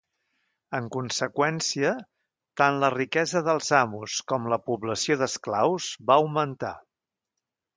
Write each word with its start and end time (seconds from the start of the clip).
En 0.75 0.85
conseqüència, 0.93 1.91
tant 2.61 2.79
la 2.85 2.89
riquesa 2.95 3.43
dels 3.49 3.69
amos 3.81 4.17
com 4.33 4.49
la 4.55 4.59
població 4.71 5.19
d'esclaus 5.23 5.91
va 6.09 6.17
augmentar. 6.25 6.75